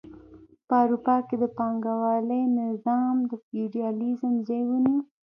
په 0.67 0.75
اروپا 0.83 1.15
کې 1.27 1.35
د 1.41 1.45
پانګوالۍ 1.57 2.43
نظام 2.59 3.15
د 3.29 3.31
فیوډالیزم 3.45 4.33
ځای 4.47 4.61
ونیو. 4.67 4.99